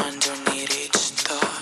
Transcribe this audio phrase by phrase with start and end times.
[0.00, 1.53] underneath each thought.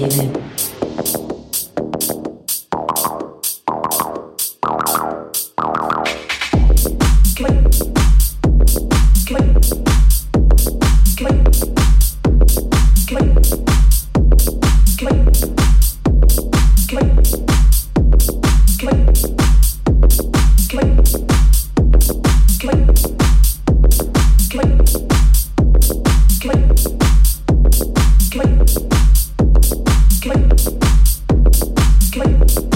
[0.00, 0.55] breathing.
[32.16, 32.75] Foi.